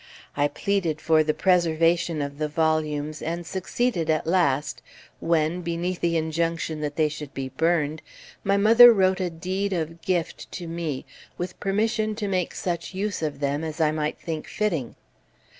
[0.35, 4.81] I pleaded for the preservation of the volumes, and succeeded at last
[5.19, 8.01] when, beneath the injunction that they should be burned,
[8.43, 11.05] my mother wrote a deed of gift to me
[11.37, 14.95] with permission to make such use of them as I might think fitting.